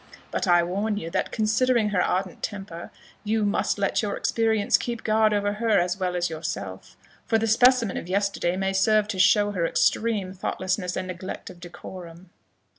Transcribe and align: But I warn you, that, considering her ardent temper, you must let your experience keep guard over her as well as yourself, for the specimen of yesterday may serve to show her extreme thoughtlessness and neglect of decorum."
But 0.31 0.47
I 0.47 0.63
warn 0.63 0.97
you, 0.97 1.11
that, 1.11 1.31
considering 1.31 1.89
her 1.89 2.01
ardent 2.01 2.41
temper, 2.41 2.89
you 3.23 3.45
must 3.45 3.77
let 3.77 4.01
your 4.01 4.17
experience 4.17 4.75
keep 4.79 5.03
guard 5.03 5.31
over 5.31 5.53
her 5.53 5.79
as 5.79 5.99
well 5.99 6.15
as 6.15 6.27
yourself, 6.27 6.97
for 7.27 7.37
the 7.37 7.45
specimen 7.45 7.97
of 7.97 8.09
yesterday 8.09 8.57
may 8.57 8.73
serve 8.73 9.07
to 9.09 9.19
show 9.19 9.51
her 9.51 9.63
extreme 9.67 10.33
thoughtlessness 10.33 10.95
and 10.97 11.05
neglect 11.07 11.51
of 11.51 11.59
decorum." 11.59 12.31